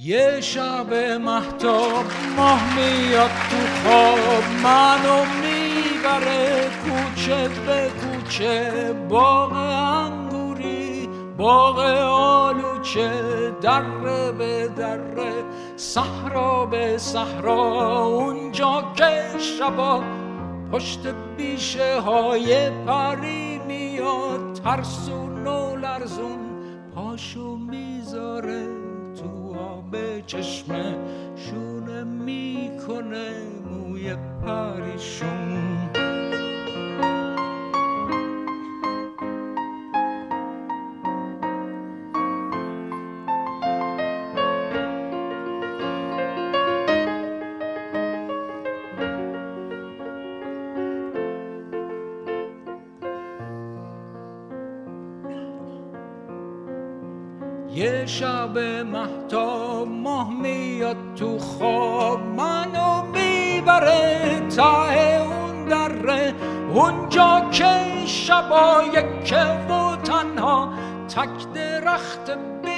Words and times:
یه 0.00 0.40
شب 0.40 0.94
محتاب 1.20 2.04
ماه 2.36 2.76
میاد 2.76 3.30
تو 3.30 3.56
خواب 3.82 4.44
منو 4.62 5.24
می‌بره 5.42 6.70
کوچه 6.84 7.48
به 7.48 7.90
کوچه. 8.00 8.72
باغ 9.08 9.52
انگوری 9.52 11.08
باغ 11.38 11.78
آلوچه. 11.78 13.10
دره 13.60 14.32
به 14.32 14.68
دره 14.76 15.32
صحرا 15.76 16.66
به 16.66 16.98
صحرا. 16.98 18.04
اونجا 18.06 18.84
که 18.96 19.22
شبا 19.58 20.02
پشت 20.72 21.00
بیشه 21.36 22.00
های 22.00 22.70
پری 22.70 23.58
میاد 23.58 24.52
ترسون 24.64 25.46
و 25.46 25.76
لرزون 25.76 26.38
پاشو 26.94 27.56
می‌ذاره. 27.56 28.68
تو 29.18 29.54
آب 29.58 30.20
چشمه 30.26 30.96
شونه 31.36 32.04
می‌کنه 32.04 33.30
موی 33.70 34.16
پریشون. 34.46 35.67
یه 57.78 58.06
شب 58.06 58.58
محتاب 58.86 59.88
ماه 59.88 60.30
میاد 60.40 60.96
تو 61.16 61.38
خواب 61.38 62.20
منو 62.20 63.02
می‌بره 63.02 64.40
ته 64.56 65.22
اون 65.22 65.64
دره. 65.68 66.34
اونجا 66.74 67.48
که 67.52 67.66
شبای 68.06 68.90
که 69.24 69.42
و 69.42 69.96
تنها 69.96 70.72
تک 71.08 71.52
درخت 71.54 72.30
بید 72.62 72.74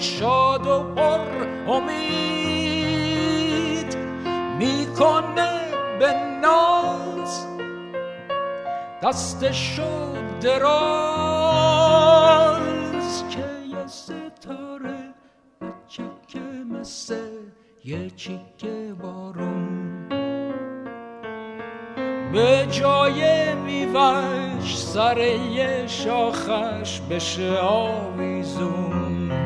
شاد 0.00 0.66
و 0.66 0.82
پر 0.96 1.20
امید 1.68 2.36
می‌کنه 4.58 5.60
به 5.98 6.14
ناز. 6.42 7.46
دستشو 9.02 9.82
دراز. 10.40 11.71
مثل 16.70 17.16
یه 17.84 18.10
چیکه 18.10 18.94
بارون 19.02 20.08
به 22.32 22.66
جای 22.70 23.54
میوش 23.54 24.76
سر 24.76 25.18
یه 25.18 25.86
شاخش 25.86 27.00
بشه 27.00 27.58
آویزون 27.58 29.41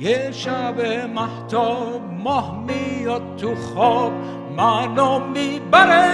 یه 0.00 0.30
شب 0.32 0.80
محتاب 1.14 2.00
ماه 2.24 2.64
میاد 2.66 3.36
تو 3.36 3.54
خواب 3.54 4.12
منو 4.56 5.18
می‌بره 5.18 6.04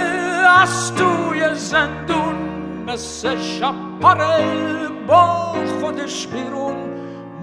از 0.61 0.95
توی 0.95 1.55
زندون 1.55 2.35
مثل 2.87 3.37
شپره 3.37 4.45
با 5.07 5.53
خودش 5.81 6.27
بیرون. 6.27 6.75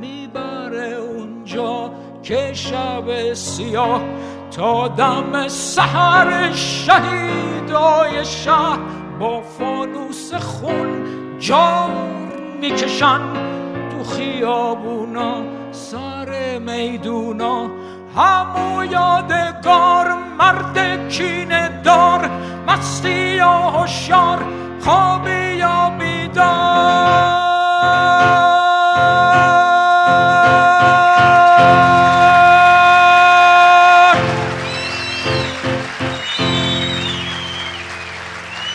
می‌بره 0.00 0.94
اونجا 0.94 1.90
که 2.22 2.52
شب 2.52 3.34
سیاه 3.34 4.02
تا 4.50 4.88
دم 4.88 5.48
سحر 5.48 6.52
شهیدای 6.52 8.24
شهر 8.24 8.78
با 9.20 9.40
فانوس 9.40 10.34
خون 10.34 11.04
جار 11.38 11.90
می‌کشن. 12.60 13.20
تو 13.90 14.04
خیابونا 14.04 15.59
سر 15.72 16.58
میدونا 16.58 17.70
همو 18.16 18.84
یادگار 18.84 20.14
مرد 20.38 21.08
کینه 21.08 21.82
دار 21.84 22.30
مستی 22.66 23.36
یا 23.36 23.52
هوشیار 23.52 24.44
خوابی 24.80 25.56
یا 25.56 25.92
بیدار. 25.98 27.50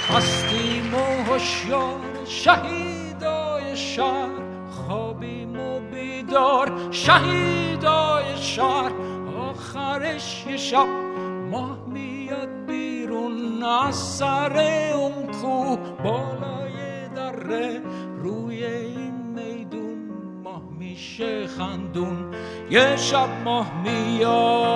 هستیم 0.09 0.93
و 0.93 1.31
هوشیار 1.31 1.99
شهیدای 2.25 3.77
شهر 3.77 4.44
بیدار 6.35 6.71
شهیدای 6.91 8.37
شهر. 8.37 8.91
آخرش 9.49 10.45
یه 10.49 10.57
شب 10.57 10.87
ماه 11.51 11.77
میاد 11.87 12.65
بیرون 12.67 13.63
از 13.63 13.95
سر 13.95 14.57
اون 14.95 15.31
کو 15.41 15.77
بالای 16.03 17.07
دره. 17.15 17.81
روی 18.23 18.65
این 18.65 19.13
میدون 19.35 20.09
ماه 20.43 20.61
میشه 20.79 21.47
خندون. 21.47 22.33
یه 22.69 22.95
شب 22.95 23.29
ماه 23.45 23.81
میاد. 23.83 24.74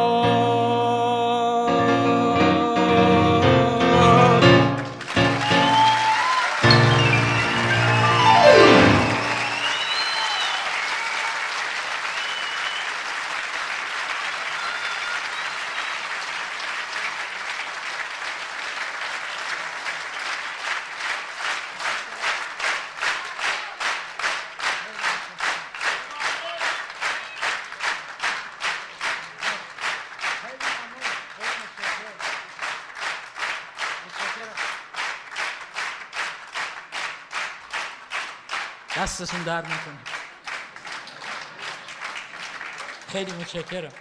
دستتون 39.00 39.44
درد 39.44 39.66
نکنه. 39.66 39.98
خیلی 43.12 43.32
متشکرم. 43.32 43.92